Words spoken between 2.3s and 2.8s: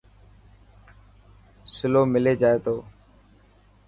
جائي تو.